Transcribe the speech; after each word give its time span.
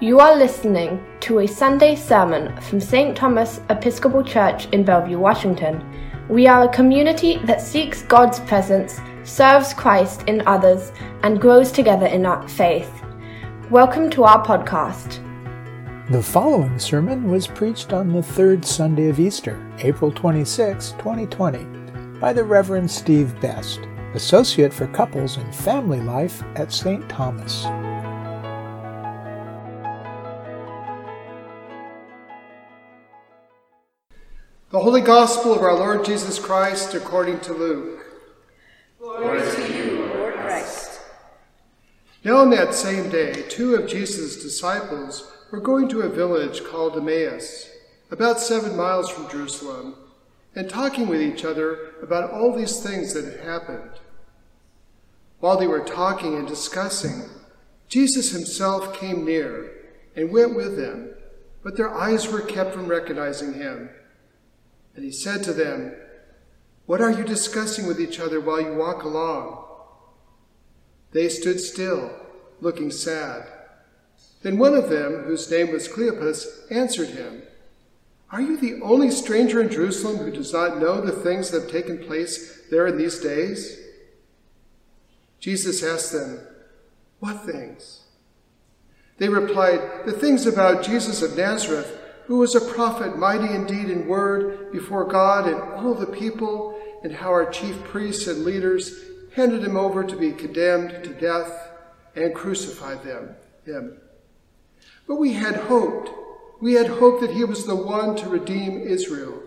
You 0.00 0.20
are 0.20 0.36
listening 0.36 1.04
to 1.22 1.40
a 1.40 1.46
Sunday 1.48 1.96
sermon 1.96 2.56
from 2.60 2.78
St. 2.78 3.16
Thomas 3.16 3.60
Episcopal 3.68 4.22
Church 4.22 4.68
in 4.68 4.84
Bellevue, 4.84 5.18
Washington. 5.18 5.84
We 6.28 6.46
are 6.46 6.62
a 6.62 6.72
community 6.72 7.38
that 7.46 7.60
seeks 7.60 8.02
God's 8.02 8.38
presence, 8.38 9.00
serves 9.24 9.74
Christ 9.74 10.22
in 10.28 10.46
others, 10.46 10.92
and 11.24 11.40
grows 11.40 11.72
together 11.72 12.06
in 12.06 12.26
our 12.26 12.46
faith. 12.48 13.02
Welcome 13.70 14.08
to 14.10 14.22
our 14.22 14.40
podcast. 14.46 15.18
The 16.12 16.22
following 16.22 16.78
sermon 16.78 17.28
was 17.28 17.48
preached 17.48 17.92
on 17.92 18.12
the 18.12 18.22
third 18.22 18.64
Sunday 18.64 19.08
of 19.08 19.18
Easter, 19.18 19.60
April 19.78 20.12
26, 20.12 20.92
2020, 20.92 21.64
by 22.20 22.32
the 22.32 22.44
Reverend 22.44 22.88
Steve 22.88 23.34
Best, 23.40 23.80
Associate 24.14 24.72
for 24.72 24.86
Couples 24.86 25.38
and 25.38 25.52
Family 25.52 26.00
Life 26.00 26.44
at 26.54 26.72
St. 26.72 27.08
Thomas. 27.08 27.66
The 34.70 34.80
Holy 34.80 35.00
Gospel 35.00 35.54
of 35.54 35.62
our 35.62 35.72
Lord 35.72 36.04
Jesus 36.04 36.38
Christ 36.38 36.92
according 36.92 37.40
to 37.40 37.54
Luke. 37.54 38.04
Glory 38.98 39.40
to 39.40 39.72
you, 39.74 40.04
Lord 40.08 40.34
Christ. 40.34 41.00
Now 42.22 42.36
on 42.36 42.50
that 42.50 42.74
same 42.74 43.08
day, 43.08 43.44
two 43.48 43.76
of 43.76 43.88
Jesus' 43.88 44.42
disciples 44.42 45.32
were 45.50 45.60
going 45.62 45.88
to 45.88 46.02
a 46.02 46.10
village 46.10 46.64
called 46.64 46.98
Emmaus, 46.98 47.70
about 48.10 48.40
seven 48.40 48.76
miles 48.76 49.08
from 49.08 49.30
Jerusalem, 49.30 49.94
and 50.54 50.68
talking 50.68 51.08
with 51.08 51.22
each 51.22 51.46
other 51.46 51.94
about 52.02 52.30
all 52.30 52.54
these 52.54 52.82
things 52.82 53.14
that 53.14 53.24
had 53.24 53.40
happened. 53.40 53.92
While 55.40 55.56
they 55.56 55.66
were 55.66 55.80
talking 55.80 56.34
and 56.34 56.46
discussing, 56.46 57.22
Jesus 57.88 58.32
himself 58.32 58.92
came 59.00 59.24
near 59.24 59.72
and 60.14 60.30
went 60.30 60.54
with 60.54 60.76
them, 60.76 61.14
but 61.62 61.78
their 61.78 61.88
eyes 61.88 62.30
were 62.30 62.42
kept 62.42 62.74
from 62.74 62.86
recognizing 62.86 63.54
him. 63.54 63.88
And 64.94 65.04
he 65.04 65.12
said 65.12 65.42
to 65.44 65.52
them, 65.52 65.94
What 66.86 67.00
are 67.00 67.10
you 67.10 67.24
discussing 67.24 67.86
with 67.86 68.00
each 68.00 68.18
other 68.18 68.40
while 68.40 68.60
you 68.60 68.74
walk 68.74 69.02
along? 69.04 69.64
They 71.12 71.28
stood 71.28 71.60
still, 71.60 72.10
looking 72.60 72.90
sad. 72.90 73.46
Then 74.42 74.58
one 74.58 74.74
of 74.74 74.88
them, 74.88 75.24
whose 75.24 75.50
name 75.50 75.72
was 75.72 75.88
Cleopas, 75.88 76.70
answered 76.70 77.10
him, 77.10 77.42
Are 78.30 78.40
you 78.40 78.56
the 78.56 78.80
only 78.82 79.10
stranger 79.10 79.60
in 79.60 79.70
Jerusalem 79.70 80.18
who 80.18 80.30
does 80.30 80.52
not 80.52 80.78
know 80.78 81.00
the 81.00 81.12
things 81.12 81.50
that 81.50 81.62
have 81.62 81.70
taken 81.70 81.98
place 81.98 82.62
there 82.70 82.86
in 82.86 82.98
these 82.98 83.18
days? 83.18 83.78
Jesus 85.40 85.82
asked 85.82 86.12
them, 86.12 86.40
What 87.20 87.44
things? 87.44 88.04
They 89.18 89.28
replied, 89.28 89.80
The 90.04 90.12
things 90.12 90.46
about 90.46 90.84
Jesus 90.84 91.22
of 91.22 91.36
Nazareth 91.36 91.98
who 92.28 92.36
was 92.36 92.54
a 92.54 92.60
prophet, 92.60 93.16
mighty 93.16 93.54
indeed 93.54 93.88
in 93.88 94.06
word 94.06 94.70
before 94.70 95.06
God 95.06 95.48
and 95.48 95.58
all 95.72 95.94
the 95.94 96.06
people, 96.06 96.78
and 97.02 97.10
how 97.10 97.30
our 97.30 97.50
chief 97.50 97.82
priests 97.84 98.26
and 98.26 98.44
leaders 98.44 99.02
handed 99.34 99.64
him 99.64 99.78
over 99.78 100.04
to 100.04 100.14
be 100.14 100.32
condemned 100.32 101.04
to 101.04 101.14
death 101.14 101.70
and 102.14 102.34
crucified 102.34 103.02
them, 103.02 103.34
him. 103.64 103.98
But 105.06 105.14
we 105.14 105.32
had 105.32 105.56
hoped, 105.56 106.10
we 106.60 106.74
had 106.74 106.88
hoped 106.88 107.22
that 107.22 107.30
he 107.30 107.44
was 107.44 107.64
the 107.64 107.74
one 107.74 108.14
to 108.16 108.28
redeem 108.28 108.78
Israel. 108.78 109.42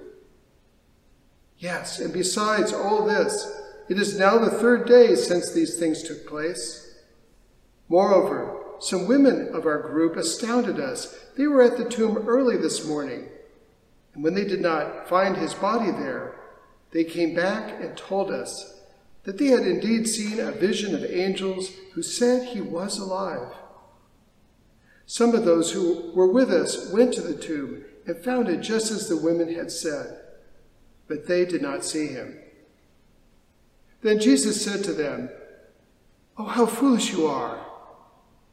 Yes, 1.59 2.00
and 2.00 2.12
besides 2.12 2.74
all 2.74 3.06
this, 3.06 3.62
it 3.90 4.00
is 4.00 4.18
now 4.18 4.40
the 4.40 4.50
third 4.50 4.88
day 4.88 5.14
since 5.14 5.52
these 5.52 5.78
things 5.78 6.02
took 6.02 6.26
place. 6.26 6.96
Moreover, 7.90 8.61
some 8.82 9.08
women 9.08 9.50
of 9.54 9.68
our 9.68 9.80
group 9.80 10.16
astounded 10.16 10.80
us. 10.80 11.16
They 11.38 11.46
were 11.46 11.62
at 11.62 11.78
the 11.78 11.88
tomb 11.88 12.18
early 12.28 12.58
this 12.58 12.86
morning, 12.86 13.30
and 14.14 14.24
when 14.24 14.34
they 14.34 14.44
did 14.44 14.59
not 14.59 15.08
find 15.08 15.38
his 15.38 15.53
body 15.53 15.92
there, 15.92 16.36
they 16.91 17.03
came 17.03 17.36
back 17.36 17.80
and 17.80 17.96
told 17.96 18.31
us 18.31 18.80
that 19.24 19.38
they 19.38 19.47
had 19.47 19.68
indeed 19.68 20.08
seen 20.08 20.40
a 20.40 20.52
vision 20.52 20.96
of 20.96 21.06
angels 21.06 21.72
who 21.94 22.02
said 22.02 22.50
he 22.50 22.59
was 22.59 22.97
alive. 22.97 23.53
Some 25.06 25.36
of 25.36 25.46
those 25.46 25.72
who 25.72 26.12
were 26.16 26.31
with 26.31 26.50
us 26.50 26.91
went 26.91 27.14
to 27.14 27.22
the 27.22 27.36
tomb 27.36 27.86
and 28.08 28.18
found 28.18 28.50
it 28.50 28.62
just 28.62 28.91
as 28.91 29.08
the 29.08 29.18
women 29.18 29.53
had 29.53 29.72
said, 29.72 30.20
but 31.08 31.28
they 31.28 31.46
did 31.46 31.62
not 31.62 31.86
see 31.86 32.08
him. 32.08 32.40
Then 34.02 34.20
Jesus 34.20 34.64
said 34.64 34.84
to 34.86 34.94
them, 34.94 35.30
Oh, 36.36 36.46
how 36.46 36.66
foolish 36.66 37.12
you 37.12 37.28
are! 37.28 37.71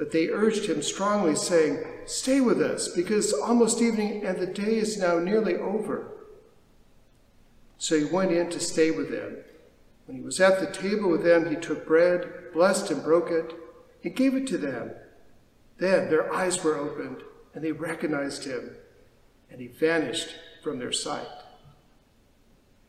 But 0.00 0.12
they 0.12 0.30
urged 0.30 0.64
him 0.64 0.80
strongly, 0.80 1.36
saying, 1.36 1.84
Stay 2.06 2.40
with 2.40 2.62
us, 2.62 2.88
because 2.88 3.34
almost 3.34 3.82
evening 3.82 4.24
and 4.24 4.38
the 4.38 4.46
day 4.46 4.76
is 4.76 4.96
now 4.96 5.18
nearly 5.18 5.56
over. 5.56 6.10
So 7.76 7.98
he 7.98 8.06
went 8.06 8.32
in 8.32 8.48
to 8.48 8.60
stay 8.60 8.90
with 8.90 9.10
them. 9.10 9.36
When 10.06 10.16
he 10.16 10.22
was 10.22 10.40
at 10.40 10.58
the 10.58 10.72
table 10.72 11.10
with 11.10 11.22
them, 11.22 11.50
he 11.50 11.56
took 11.56 11.86
bread, 11.86 12.26
blessed 12.54 12.90
and 12.90 13.04
broke 13.04 13.30
it, 13.30 13.52
and 14.02 14.16
gave 14.16 14.34
it 14.34 14.46
to 14.46 14.56
them. 14.56 14.92
Then 15.76 16.08
their 16.08 16.32
eyes 16.32 16.64
were 16.64 16.78
opened, 16.78 17.18
and 17.52 17.62
they 17.62 17.72
recognized 17.72 18.44
him, 18.44 18.70
and 19.50 19.60
he 19.60 19.66
vanished 19.66 20.34
from 20.64 20.78
their 20.78 20.92
sight. 20.92 21.28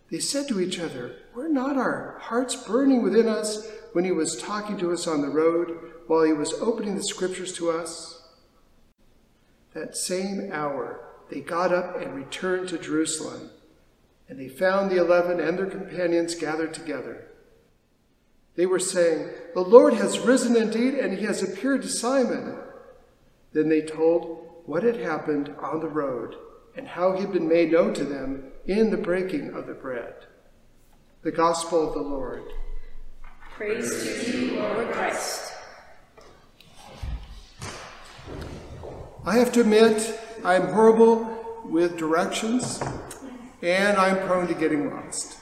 They 0.10 0.20
said 0.20 0.48
to 0.48 0.62
each 0.62 0.80
other, 0.80 1.18
Were 1.36 1.50
not 1.50 1.76
our 1.76 2.20
hearts 2.22 2.56
burning 2.56 3.04
within 3.04 3.28
us 3.28 3.70
when 3.92 4.06
he 4.06 4.14
was 4.14 4.42
talking 4.42 4.78
to 4.78 4.94
us 4.94 5.08
on 5.08 5.22
the 5.22 5.28
road? 5.28 5.91
While 6.12 6.24
he 6.24 6.34
was 6.34 6.52
opening 6.56 6.96
the 6.98 7.04
scriptures 7.04 7.54
to 7.54 7.72
us? 7.72 8.22
That 9.74 9.96
same 9.96 10.52
hour, 10.52 11.00
they 11.30 11.40
got 11.40 11.72
up 11.72 12.02
and 12.02 12.14
returned 12.14 12.68
to 12.68 12.78
Jerusalem, 12.78 13.50
and 14.28 14.38
they 14.38 14.50
found 14.50 14.92
the 14.92 14.98
eleven 14.98 15.40
and 15.40 15.58
their 15.58 15.68
companions 15.68 16.36
gathered 16.36 16.74
together. 16.74 17.30
They 18.58 18.66
were 18.66 18.78
saying, 18.78 19.30
The 19.54 19.62
Lord 19.62 19.94
has 19.94 20.20
risen 20.20 20.58
indeed, 20.58 20.96
and 20.96 21.18
he 21.18 21.24
has 21.28 21.42
appeared 21.42 21.82
to 21.84 21.88
Simon. 21.88 22.58
Then 23.54 23.70
they 23.70 23.82
told 23.82 24.64
what 24.66 24.84
had 24.84 24.98
happened 24.98 25.56
on 25.62 25.80
the 25.80 25.88
road 25.88 26.36
and 26.76 26.90
how 26.90 27.14
he 27.14 27.22
had 27.22 27.32
been 27.32 27.48
made 27.48 27.72
known 27.72 27.94
to 27.94 28.04
them 28.04 28.52
in 28.68 28.90
the 28.90 28.98
breaking 28.98 29.54
of 29.54 29.66
the 29.66 29.74
bread. 29.74 30.16
The 31.22 31.32
Gospel 31.32 31.88
of 31.88 31.94
the 31.94 32.02
Lord. 32.02 32.44
Praise 33.56 34.04
to 34.04 34.38
you, 34.38 34.60
Lord 34.60 34.92
Christ. 34.92 35.41
I 39.24 39.38
have 39.38 39.52
to 39.52 39.62
admit, 39.62 40.20
I'm 40.44 40.70
horrible 40.70 41.62
with 41.64 41.96
directions 41.96 42.82
and 43.62 43.96
I'm 43.96 44.18
prone 44.26 44.48
to 44.48 44.56
getting 44.56 44.90
lost. 44.90 45.38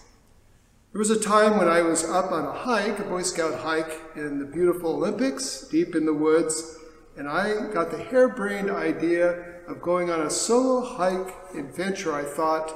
There 0.92 1.00
was 1.00 1.12
a 1.12 1.20
time 1.20 1.58
when 1.58 1.70
I 1.70 1.82
was 1.82 2.04
up 2.04 2.34
on 2.34 2.44
a 2.44 2.52
hike, 2.52 3.00
a 3.00 3.04
Boy 3.04 3.22
Scout 3.22 3.58
hike 3.62 4.02
in 4.18 4.40
the 4.40 4.46
beautiful 4.46 4.96
Olympics, 4.96 5.66
deep 5.72 5.96
in 5.96 6.06
the 6.06 6.14
woods, 6.14 6.78
and 7.16 7.30
I 7.30 7.72
got 7.72 7.90
the 7.90 8.04
harebrained 8.04 8.70
idea 8.70 9.62
of 9.66 9.82
going 9.82 10.10
on 10.10 10.24
a 10.24 10.30
solo 10.30 10.86
hike 10.86 11.34
adventure, 11.56 12.14
I 12.14 12.24
thought, 12.24 12.74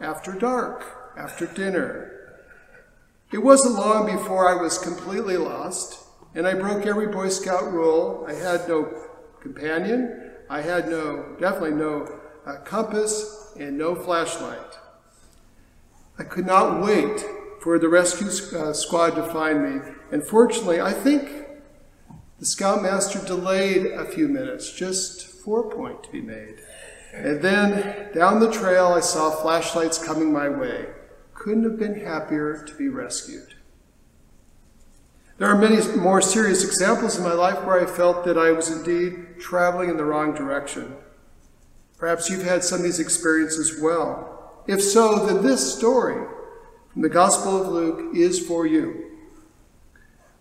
after 0.00 0.32
dark, 0.32 1.14
after 1.16 1.46
dinner. 1.46 2.40
It 3.30 3.44
wasn't 3.44 3.76
long 3.76 4.06
before 4.06 4.48
I 4.48 4.60
was 4.60 4.76
completely 4.76 5.36
lost, 5.36 6.04
and 6.34 6.48
I 6.48 6.54
broke 6.54 6.84
every 6.84 7.06
Boy 7.06 7.28
Scout 7.28 7.72
rule. 7.72 8.24
I 8.28 8.32
had 8.32 8.66
no 8.68 8.92
companion, 9.40 10.21
I 10.52 10.60
had 10.60 10.90
no, 10.90 11.34
definitely 11.40 11.78
no 11.78 12.20
uh, 12.44 12.56
compass 12.56 13.54
and 13.58 13.78
no 13.78 13.94
flashlight. 13.94 14.78
I 16.18 16.24
could 16.24 16.44
not 16.44 16.82
wait 16.82 17.24
for 17.62 17.78
the 17.78 17.88
rescue 17.88 18.28
uh, 18.58 18.74
squad 18.74 19.12
to 19.12 19.22
find 19.22 19.62
me. 19.62 19.80
And 20.10 20.22
fortunately, 20.22 20.78
I 20.78 20.92
think 20.92 21.46
the 22.38 22.44
scoutmaster 22.44 23.24
delayed 23.24 23.86
a 23.86 24.04
few 24.04 24.28
minutes 24.28 24.70
just 24.70 25.24
for 25.24 25.70
point 25.70 26.04
to 26.04 26.12
be 26.12 26.20
made. 26.20 26.56
And 27.14 27.40
then 27.40 28.12
down 28.12 28.38
the 28.38 28.52
trail, 28.52 28.88
I 28.88 29.00
saw 29.00 29.30
flashlights 29.30 30.04
coming 30.04 30.30
my 30.30 30.50
way. 30.50 30.84
Couldn't 31.32 31.64
have 31.64 31.78
been 31.78 32.04
happier 32.04 32.62
to 32.62 32.74
be 32.74 32.88
rescued. 32.88 33.54
There 35.42 35.50
are 35.50 35.58
many 35.58 35.84
more 35.96 36.22
serious 36.22 36.62
examples 36.62 37.18
in 37.18 37.24
my 37.24 37.32
life 37.32 37.64
where 37.64 37.82
I 37.82 37.84
felt 37.84 38.24
that 38.26 38.38
I 38.38 38.52
was 38.52 38.70
indeed 38.70 39.40
traveling 39.40 39.90
in 39.90 39.96
the 39.96 40.04
wrong 40.04 40.34
direction. 40.34 40.94
Perhaps 41.98 42.30
you've 42.30 42.44
had 42.44 42.62
some 42.62 42.78
of 42.78 42.84
these 42.84 43.00
experiences 43.00 43.80
well. 43.82 44.62
If 44.68 44.80
so, 44.80 45.26
then 45.26 45.42
this 45.42 45.76
story 45.76 46.28
from 46.92 47.02
the 47.02 47.08
Gospel 47.08 47.60
of 47.60 47.66
Luke 47.66 48.14
is 48.14 48.38
for 48.46 48.68
you. 48.68 49.18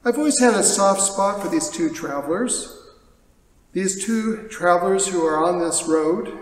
I've 0.05 0.19
always 0.19 0.39
had 0.39 0.53
a 0.53 0.61
soft 0.61 1.01
spot 1.01 1.41
for 1.41 1.49
these 1.49 1.71
two 1.71 1.89
travelers. 1.89 2.77
These 3.73 4.05
two 4.05 4.49
travelers 4.49 5.07
who 5.07 5.25
are 5.25 5.43
on 5.43 5.57
this 5.57 5.87
road, 5.87 6.37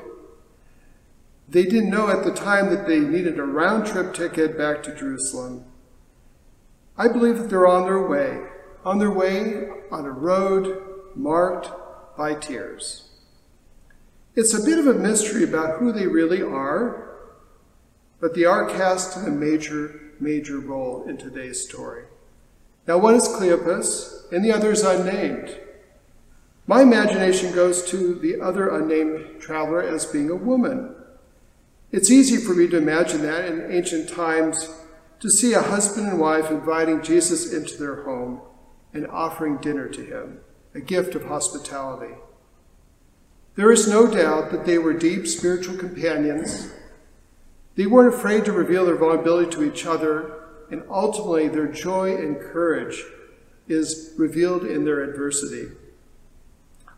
they 1.48 1.64
didn't 1.64 1.92
know 1.92 2.10
at 2.10 2.26
the 2.26 2.34
time 2.34 2.70
that 2.72 2.88
they 2.88 3.00
needed 3.00 3.40
a 3.40 3.44
round 3.44 3.86
trip 3.86 4.14
ticket 4.14 4.58
back 4.58 4.84
to 4.84 4.94
Jerusalem. 4.94 5.64
I 6.98 7.08
believe 7.08 7.38
that 7.38 7.50
they're 7.50 7.66
on 7.66 7.86
their 7.86 8.06
way, 8.06 8.49
on 8.86 8.98
their 9.00 9.12
way 9.12 9.70
on 9.92 10.06
a 10.06 10.12
road 10.12 10.82
marked 11.16 11.70
by 12.18 12.34
tears. 12.34 13.10
It's 14.36 14.54
a 14.54 14.64
bit 14.64 14.80
of 14.80 14.88
a 14.88 14.94
mystery 14.94 15.44
about 15.44 15.80
who 15.80 15.92
they 15.92 16.08
really 16.08 16.42
are, 16.42 17.10
but 18.20 18.36
they 18.36 18.46
are 18.46 18.70
cast 18.70 19.18
in 19.18 19.26
a 19.26 19.32
major, 19.32 20.14
major 20.20 20.60
role 20.60 21.04
in 21.08 21.18
today's 21.18 21.64
story. 21.64 22.06
Now, 22.88 22.98
one 22.98 23.16
is 23.16 23.28
Cleopas, 23.28 24.32
and 24.32 24.44
the 24.44 24.52
other 24.52 24.72
is 24.72 24.84
unnamed. 24.84 25.58
My 26.68 26.82
imagination 26.82 27.54
goes 27.54 27.84
to 27.86 28.16
the 28.16 28.40
other 28.40 28.70
unnamed 28.70 29.42
traveler 29.42 29.82
as 29.82 30.06
being 30.06 30.30
a 30.30 30.36
woman. 30.36 30.96
It's 31.92 32.12
easy 32.12 32.38
for 32.38 32.54
me 32.54 32.68
to 32.68 32.78
imagine 32.78 33.24
that 33.24 33.46
in 33.46 33.72
ancient 33.72 34.10
times 34.10 34.70
to 35.20 35.30
see 35.30 35.54
a 35.54 35.62
husband 35.62 36.08
and 36.08 36.20
wife 36.20 36.52
inviting 36.52 37.02
Jesus 37.02 37.52
into 37.52 37.76
their 37.78 38.04
home 38.04 38.42
and 38.94 39.08
offering 39.08 39.58
dinner 39.58 39.88
to 39.90 40.04
him, 40.04 40.40
a 40.74 40.80
gift 40.80 41.16
of 41.16 41.26
hospitality. 41.26 42.16
There 43.56 43.72
is 43.72 43.88
no 43.88 44.08
doubt 44.08 44.52
that 44.52 44.66
they 44.66 44.78
were 44.78 44.94
deep 44.94 45.28
spiritual 45.28 45.78
companions. 45.78 46.72
They 47.76 47.86
weren't 47.86 48.14
afraid 48.14 48.46
to 48.46 48.52
reveal 48.52 48.86
their 48.86 48.96
vulnerability 48.96 49.52
to 49.52 49.64
each 49.64 49.86
other, 49.86 50.34
and 50.72 50.84
ultimately 50.90 51.48
their 51.48 51.68
joy 51.68 52.16
and 52.16 52.40
courage 52.40 53.04
is 53.68 54.14
revealed 54.18 54.64
in 54.64 54.86
their 54.86 55.04
adversity. 55.04 55.72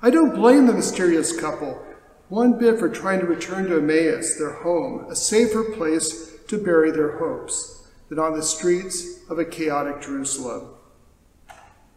I 0.01 0.09
don't 0.09 0.35
blame 0.35 0.67
the 0.67 0.73
mysterious 0.73 1.38
couple 1.39 1.85
one 2.31 2.57
bit 2.57 2.79
for 2.79 2.88
trying 2.88 3.19
to 3.19 3.25
return 3.25 3.65
to 3.65 3.75
Emmaus, 3.75 4.38
their 4.38 4.53
home, 4.53 5.05
a 5.09 5.15
safer 5.15 5.65
place 5.65 6.31
to 6.47 6.57
bury 6.57 6.89
their 6.89 7.17
hopes 7.17 7.89
than 8.07 8.19
on 8.19 8.33
the 8.33 8.41
streets 8.41 9.19
of 9.29 9.38
a 9.38 9.43
chaotic 9.43 10.01
Jerusalem. 10.01 10.69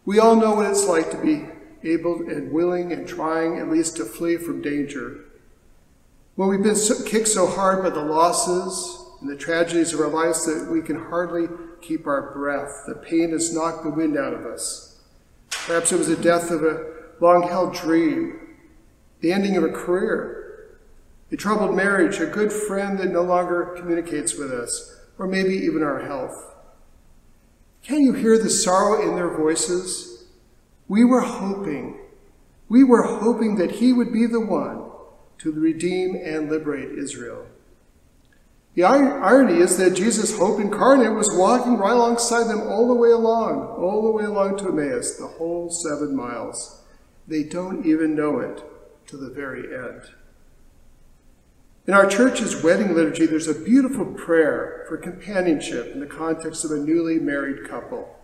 We 0.05 0.19
all 0.19 0.37
know 0.37 0.55
what 0.55 0.71
it's 0.71 0.87
like 0.87 1.11
to 1.11 1.17
be 1.17 1.47
able 1.83 2.29
and 2.29 2.53
willing 2.53 2.93
and 2.93 3.09
trying 3.09 3.59
at 3.59 3.71
least 3.71 3.97
to 3.97 4.05
flee 4.05 4.37
from 4.37 4.62
danger. 4.62 5.25
When 6.35 6.49
we've 6.49 6.62
been 6.62 6.77
so, 6.77 7.03
kicked 7.05 7.29
so 7.29 7.47
hard 7.47 7.83
by 7.83 7.91
the 7.91 8.03
losses 8.03 9.06
and 9.21 9.31
the 9.31 9.37
tragedies 9.37 9.93
of 9.93 10.01
our 10.01 10.09
lives 10.09 10.45
that 10.47 10.71
we 10.71 10.83
can 10.83 10.97
hardly 10.97 11.47
keep 11.81 12.06
our 12.06 12.33
breath, 12.33 12.85
the 12.87 12.95
pain 12.95 13.31
has 13.31 13.55
knocked 13.55 13.85
the 13.85 13.91
wind 13.91 14.19
out 14.19 14.35
of 14.35 14.45
us. 14.45 15.01
Perhaps 15.51 15.93
it 15.93 15.99
was 15.99 16.09
the 16.09 16.17
death 16.17 16.51
of 16.51 16.62
a 16.62 16.85
long 17.21 17.49
held 17.49 17.75
dream, 17.75 18.41
the 19.21 19.33
ending 19.33 19.56
of 19.56 19.65
a 19.65 19.71
career, 19.71 20.79
a 21.33 21.37
troubled 21.37 21.75
marriage, 21.75 22.19
a 22.21 22.27
good 22.27 22.53
friend 22.53 22.99
that 22.99 23.11
no 23.11 23.23
longer 23.23 23.75
communicates 23.77 24.37
with 24.37 24.53
us, 24.53 25.01
or 25.19 25.27
maybe 25.27 25.55
even 25.55 25.83
our 25.83 26.01
health. 26.01 26.54
Can 27.84 28.00
you 28.00 28.14
hear 28.14 28.38
the 28.38 28.48
sorrow 28.48 29.06
in 29.06 29.14
their 29.14 29.28
voices? 29.28 30.25
We 30.88 31.04
were 31.04 31.20
hoping, 31.20 32.00
we 32.69 32.82
were 32.82 33.02
hoping 33.02 33.56
that 33.56 33.72
he 33.72 33.92
would 33.92 34.10
be 34.10 34.26
the 34.26 34.40
one 34.40 34.90
to 35.38 35.52
redeem 35.52 36.16
and 36.16 36.48
liberate 36.48 36.98
Israel. 36.98 37.46
The 38.75 38.84
irony 38.84 39.58
is 39.58 39.76
that 39.76 39.94
Jesus, 39.94 40.36
hope 40.36 40.60
incarnate, 40.60 41.12
was 41.12 41.31
walking 41.32 41.76
right 41.76 41.92
alongside 41.92 42.44
them 42.44 42.62
all 42.62 42.88
the 42.88 42.94
way 42.94 43.10
along, 43.10 43.60
all 43.78 44.02
the 44.02 44.10
way 44.10 44.25
along 44.25 44.56
to 44.58 44.69
Emmaus, 44.69 45.16
the 45.16 45.26
whole 45.26 45.70
seven 45.70 46.16
miles. 46.16 46.82
They 47.28 47.44
don't 47.44 47.86
even 47.86 48.16
know 48.16 48.40
it 48.40 48.62
to 49.08 49.16
the 49.16 49.31
very 49.31 49.76
end. 49.76 50.02
In 51.86 51.92
our 51.92 52.06
church's 52.06 52.62
wedding 52.62 52.94
liturgy, 52.94 53.26
there's 53.26 53.46
a 53.46 53.54
beautiful 53.54 54.06
prayer 54.06 54.86
for 54.88 54.96
companionship 54.96 55.92
in 55.92 56.00
the 56.00 56.06
context 56.06 56.64
of 56.64 56.70
a 56.70 56.78
newly 56.78 57.19
married 57.19 57.69
couple. 57.69 58.19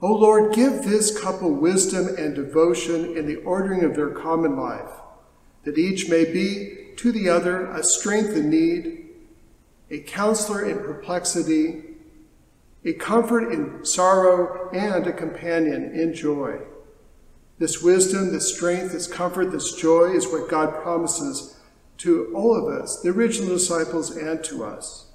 O 0.00 0.12
Lord, 0.12 0.52
give 0.54 0.82
this 0.82 1.16
couple 1.16 1.54
wisdom 1.54 2.16
and 2.18 2.34
devotion 2.34 3.16
in 3.16 3.26
the 3.26 3.36
ordering 3.36 3.84
of 3.84 3.94
their 3.94 4.10
common 4.10 4.56
life, 4.56 4.90
that 5.62 5.78
each 5.78 6.08
may 6.08 6.24
be 6.24 6.94
to 6.96 7.12
the 7.12 7.28
other 7.28 7.66
a 7.66 7.84
strength 7.84 8.36
in 8.36 8.50
need, 8.50 9.10
a 9.88 10.00
counselor 10.00 10.68
in 10.68 10.78
perplexity, 10.78 11.84
a 12.84 12.92
comfort 12.94 13.52
in 13.52 13.84
sorrow, 13.84 14.68
and 14.70 15.06
a 15.06 15.12
companion 15.12 15.92
in 15.94 16.12
joy. 16.12 16.58
This 17.62 17.80
wisdom, 17.80 18.32
this 18.32 18.52
strength, 18.52 18.90
this 18.90 19.06
comfort, 19.06 19.52
this 19.52 19.72
joy 19.72 20.06
is 20.06 20.26
what 20.26 20.50
God 20.50 20.82
promises 20.82 21.60
to 21.98 22.32
all 22.34 22.56
of 22.56 22.64
us, 22.64 23.00
the 23.00 23.10
original 23.10 23.50
disciples, 23.50 24.16
and 24.16 24.42
to 24.42 24.64
us. 24.64 25.12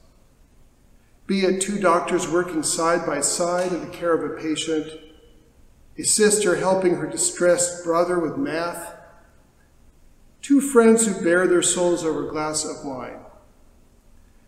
Be 1.25 1.41
it 1.41 1.59
two 1.59 1.77
doctors 1.77 2.31
working 2.31 2.63
side 2.63 3.05
by 3.05 3.19
side 3.19 3.73
in 3.73 3.81
the 3.81 3.94
care 3.94 4.13
of 4.13 4.23
a 4.23 4.41
patient, 4.41 4.88
a 5.97 6.03
sister 6.03 6.55
helping 6.55 6.95
her 6.95 7.05
distressed 7.05 7.83
brother 7.83 8.17
with 8.17 8.38
math, 8.38 8.95
two 10.41 10.61
friends 10.61 11.05
who 11.05 11.21
bare 11.21 11.47
their 11.47 11.61
souls 11.61 12.05
over 12.05 12.29
a 12.29 12.31
glass 12.31 12.63
of 12.63 12.85
wine. 12.85 13.19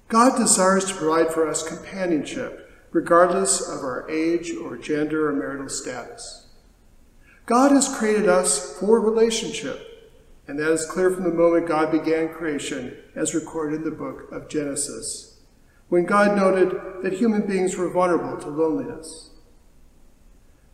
God 0.08 0.38
desires 0.38 0.86
to 0.86 0.96
provide 0.96 1.34
for 1.34 1.50
us 1.50 1.68
companionship, 1.68 2.72
regardless 2.94 3.60
of 3.60 3.80
our 3.80 4.10
age 4.10 4.54
or 4.56 4.78
gender 4.78 5.28
or 5.28 5.34
marital 5.34 5.68
status. 5.68 6.46
God 7.50 7.72
has 7.72 7.98
created 7.98 8.30
us 8.30 8.78
for 8.80 9.02
relationship, 9.02 10.14
and 10.48 10.60
that 10.60 10.72
is 10.72 10.86
clear 10.86 11.10
from 11.10 11.24
the 11.24 11.32
moment 11.32 11.68
God 11.68 11.92
began 11.92 12.32
creation, 12.32 12.96
as 13.16 13.34
recorded 13.34 13.78
in 13.78 13.86
the 13.86 13.90
book 13.90 14.32
of 14.32 14.50
Genesis, 14.50 15.40
when 15.88 16.06
God 16.06 16.38
noted 16.38 16.80
that 17.02 17.14
human 17.14 17.48
beings 17.48 17.76
were 17.76 17.90
vulnerable 17.90 18.38
to 18.38 18.50
loneliness. 18.50 19.32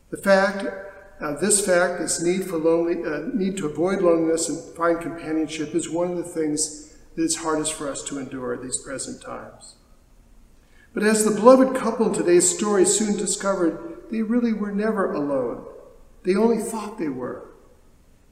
The 0.09 0.17
fact, 0.17 0.65
uh, 1.21 1.39
this 1.39 1.65
fact, 1.65 2.01
this 2.01 2.21
need 2.21 2.43
for 2.43 2.57
lonely, 2.57 3.01
uh, 3.05 3.29
need 3.33 3.55
to 3.55 3.67
avoid 3.67 4.01
loneliness 4.01 4.49
and 4.49 4.75
find 4.75 4.99
companionship, 4.99 5.73
is 5.73 5.89
one 5.89 6.11
of 6.11 6.17
the 6.17 6.23
things 6.23 6.93
that 7.15 7.23
is 7.23 7.37
hardest 7.37 7.71
for 7.71 7.89
us 7.89 8.03
to 8.03 8.19
endure 8.19 8.57
these 8.57 8.81
present 8.81 9.21
times. 9.21 9.75
But 10.93 11.03
as 11.03 11.23
the 11.23 11.31
beloved 11.31 11.73
couple 11.73 12.07
in 12.07 12.13
today's 12.13 12.53
story 12.53 12.83
soon 12.83 13.15
discovered, 13.15 14.09
they 14.11 14.23
really 14.23 14.51
were 14.51 14.73
never 14.73 15.13
alone. 15.13 15.67
They 16.25 16.35
only 16.35 16.57
thought 16.57 16.97
they 16.97 17.09
were. 17.09 17.49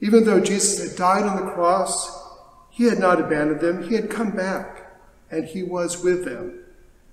Even 0.00 0.24
though 0.24 0.40
Jesus 0.40 0.86
had 0.86 0.98
died 0.98 1.22
on 1.22 1.36
the 1.36 1.52
cross, 1.52 2.22
he 2.70 2.84
had 2.84 2.98
not 2.98 3.20
abandoned 3.20 3.60
them. 3.60 3.88
He 3.88 3.94
had 3.94 4.10
come 4.10 4.32
back, 4.32 4.98
and 5.30 5.44
he 5.44 5.62
was 5.62 6.02
with 6.02 6.24
them. 6.24 6.58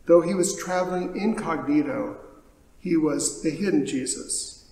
Though 0.07 0.21
he 0.21 0.33
was 0.33 0.57
traveling 0.57 1.15
incognito, 1.15 2.17
he 2.79 2.97
was 2.97 3.43
the 3.43 3.51
hidden 3.51 3.85
Jesus. 3.85 4.71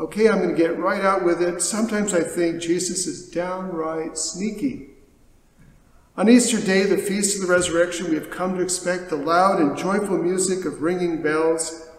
Okay, 0.00 0.28
I'm 0.28 0.38
going 0.38 0.48
to 0.48 0.56
get 0.56 0.78
right 0.78 1.04
out 1.04 1.24
with 1.24 1.42
it. 1.42 1.60
Sometimes 1.60 2.14
I 2.14 2.22
think 2.22 2.62
Jesus 2.62 3.06
is 3.06 3.28
downright 3.28 4.16
sneaky. 4.16 4.86
On 6.16 6.28
Easter 6.28 6.58
Day, 6.58 6.84
the 6.84 6.96
feast 6.96 7.36
of 7.36 7.46
the 7.46 7.52
resurrection, 7.52 8.08
we 8.08 8.16
have 8.16 8.30
come 8.30 8.56
to 8.56 8.62
expect 8.62 9.10
the 9.10 9.16
loud 9.16 9.60
and 9.60 9.76
joyful 9.76 10.16
music 10.16 10.64
of 10.64 10.80
ringing 10.80 11.22
bells 11.22 11.89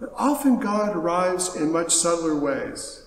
but 0.00 0.12
often 0.16 0.58
God 0.58 0.96
arrives 0.96 1.54
in 1.54 1.70
much 1.70 1.94
subtler 1.94 2.34
ways. 2.34 3.04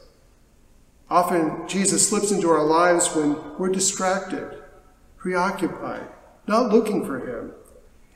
Often 1.09 1.67
Jesus 1.67 2.07
slips 2.07 2.31
into 2.31 2.49
our 2.49 2.63
lives 2.63 3.13
when 3.15 3.57
we're 3.57 3.69
distracted, 3.69 4.63
preoccupied, 5.17 6.07
not 6.47 6.71
looking 6.71 7.05
for 7.05 7.19
Him, 7.19 7.51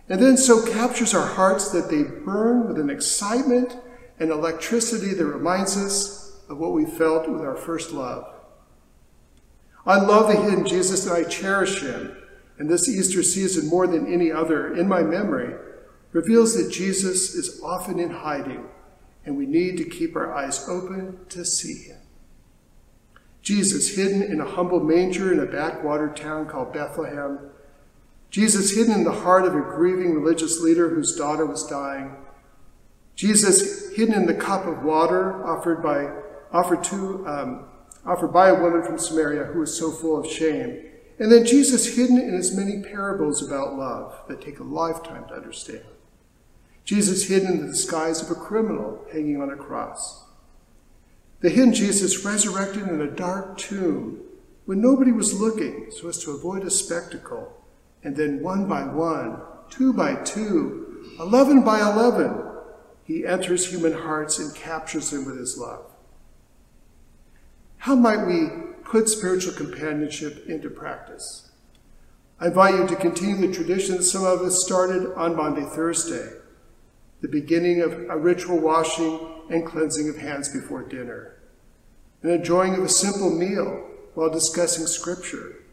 and 0.07 0.21
then 0.21 0.37
so 0.37 0.65
captures 0.65 1.13
our 1.13 1.25
hearts 1.25 1.71
that 1.71 1.89
they 1.89 2.03
burn 2.03 2.67
with 2.67 2.79
an 2.79 2.89
excitement 2.89 3.75
and 4.19 4.31
electricity 4.31 5.13
that 5.13 5.25
reminds 5.25 5.75
us 5.75 6.39
of 6.47 6.57
what 6.57 6.73
we 6.73 6.85
felt 6.85 7.27
with 7.29 7.41
our 7.41 7.57
first 7.57 7.91
love. 7.91 8.25
I 9.85 9.99
love 9.99 10.27
the 10.27 10.41
hidden 10.41 10.65
Jesus 10.65 11.05
and 11.05 11.15
I 11.15 11.29
cherish 11.29 11.81
him. 11.81 12.15
And 12.57 12.69
this 12.69 12.89
Easter 12.89 13.21
season, 13.21 13.69
more 13.69 13.85
than 13.85 14.11
any 14.11 14.31
other 14.31 14.75
in 14.75 14.87
my 14.87 15.03
memory, 15.03 15.53
reveals 16.11 16.55
that 16.55 16.71
Jesus 16.71 17.35
is 17.35 17.61
often 17.63 17.99
in 17.99 18.09
hiding, 18.09 18.65
and 19.25 19.37
we 19.37 19.45
need 19.45 19.77
to 19.77 19.85
keep 19.85 20.15
our 20.15 20.33
eyes 20.33 20.67
open 20.67 21.19
to 21.29 21.43
see 21.45 21.83
him. 21.83 21.97
Jesus 23.41 23.95
hidden 23.95 24.21
in 24.21 24.41
a 24.41 24.45
humble 24.45 24.81
manger 24.81 25.31
in 25.31 25.39
a 25.39 25.45
backwater 25.45 26.09
town 26.09 26.47
called 26.47 26.73
Bethlehem. 26.73 27.39
Jesus 28.29 28.75
hidden 28.75 28.93
in 28.93 29.03
the 29.03 29.11
heart 29.11 29.45
of 29.45 29.55
a 29.55 29.61
grieving 29.61 30.13
religious 30.13 30.59
leader 30.59 30.89
whose 30.89 31.15
daughter 31.15 31.45
was 31.45 31.65
dying. 31.65 32.15
Jesus 33.15 33.95
hidden 33.95 34.13
in 34.13 34.25
the 34.25 34.33
cup 34.33 34.65
of 34.65 34.83
water 34.83 35.45
offered 35.45 35.81
by 35.81 36.11
offered 36.51 36.83
to 36.83 37.25
um, 37.25 37.65
offered 38.05 38.33
by 38.33 38.49
a 38.49 38.61
woman 38.61 38.83
from 38.83 38.97
Samaria 38.97 39.45
who 39.45 39.59
was 39.59 39.77
so 39.77 39.91
full 39.91 40.19
of 40.19 40.29
shame. 40.29 40.83
And 41.19 41.31
then 41.31 41.45
Jesus 41.45 41.95
hidden 41.95 42.19
in 42.19 42.33
his 42.33 42.55
many 42.55 42.83
parables 42.83 43.41
about 43.41 43.75
love 43.75 44.21
that 44.27 44.41
take 44.41 44.59
a 44.59 44.63
lifetime 44.63 45.25
to 45.29 45.33
understand. 45.33 45.83
Jesus 46.87 47.27
hidden 47.27 47.51
in 47.51 47.61
the 47.61 47.67
disguise 47.67 48.21
of 48.21 48.31
a 48.31 48.39
criminal 48.39 49.05
hanging 49.11 49.41
on 49.41 49.49
a 49.49 49.57
cross. 49.57 50.23
The 51.41 51.49
hidden 51.49 51.73
Jesus 51.73 52.23
resurrected 52.23 52.83
in 52.83 53.01
a 53.01 53.11
dark 53.11 53.57
tomb 53.57 54.21
when 54.63 54.79
nobody 54.79 55.11
was 55.11 55.37
looking 55.37 55.91
so 55.91 56.07
as 56.07 56.17
to 56.23 56.31
avoid 56.31 56.63
a 56.63 56.71
spectacle. 56.71 57.61
And 58.05 58.15
then 58.15 58.41
one 58.41 58.69
by 58.69 58.85
one, 58.85 59.41
two 59.69 59.91
by 59.91 60.15
two, 60.15 61.03
eleven 61.19 61.61
by 61.61 61.81
eleven, 61.81 62.41
he 63.03 63.25
enters 63.25 63.69
human 63.69 63.91
hearts 63.91 64.39
and 64.39 64.55
captures 64.55 65.09
them 65.09 65.25
with 65.25 65.37
his 65.37 65.57
love. 65.57 65.91
How 67.79 67.95
might 67.95 68.25
we 68.25 68.47
put 68.85 69.09
spiritual 69.09 69.53
companionship 69.55 70.47
into 70.47 70.69
practice? 70.69 71.51
I 72.39 72.47
invite 72.47 72.75
you 72.75 72.87
to 72.87 72.95
continue 72.95 73.35
the 73.35 73.53
tradition 73.53 74.01
some 74.01 74.23
of 74.23 74.39
us 74.39 74.63
started 74.63 75.13
on 75.15 75.35
Maundy, 75.35 75.65
Thursday, 75.65 76.29
the 77.21 77.27
beginning 77.27 77.81
of 77.81 77.93
a 78.09 78.17
ritual 78.17 78.59
washing 78.59 79.19
and 79.49 79.65
cleansing 79.65 80.09
of 80.09 80.17
hands 80.17 80.49
before 80.49 80.83
dinner, 80.83 81.37
an 82.21 82.29
enjoying 82.29 82.75
of 82.75 82.83
a 82.83 82.89
simple 82.89 83.29
meal 83.29 83.87
while 84.13 84.29
discussing 84.29 84.85
Scripture, 84.85 85.63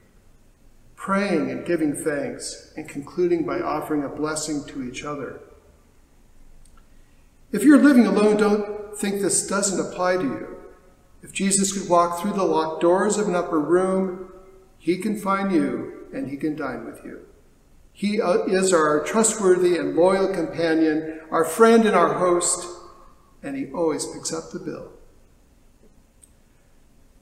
praying 0.97 1.51
and 1.51 1.67
giving 1.67 1.95
thanks, 1.95 2.73
and 2.77 2.89
concluding 2.89 3.45
by 3.45 3.61
offering 3.61 4.05
a 4.05 4.09
blessing 4.09 4.65
to 4.67 4.83
each 4.83 5.05
other. 5.05 5.41
If 7.53 7.63
you're 7.63 7.83
living 7.83 8.07
alone, 8.07 8.37
don't 8.37 8.99
think 8.99 9.21
this 9.21 9.47
doesn't 9.47 9.87
apply 9.87 10.17
to 10.17 10.23
you. 10.23 10.57
If 11.23 11.33
Jesus 11.33 11.73
could 11.73 11.89
walk 11.89 12.21
through 12.21 12.33
the 12.33 12.45
locked 12.45 12.83
doors 12.83 13.17
of 13.17 13.29
an 13.29 13.35
upper 13.35 13.61
room, 13.61 14.33
he 14.79 14.99
can 14.99 15.19
find 15.19 15.53
you 15.53 16.09
and 16.13 16.29
he 16.29 16.37
can 16.37 16.57
dine 16.57 16.85
with 16.85 17.05
you. 17.05 17.27
He 17.93 18.21
uh, 18.21 18.45
is 18.47 18.73
our 18.73 19.05
trustworthy 19.05 19.79
and 19.79 19.97
loyal 19.97 20.35
companion, 20.35 21.14
our 21.31 21.45
friend 21.45 21.87
and 21.87 21.97
our 21.97 22.15
host, 22.15 22.67
and 23.43 23.57
he 23.57 23.73
always 23.73 24.07
picks 24.07 24.33
up 24.33 24.51
the 24.51 24.59
bill. 24.59 24.93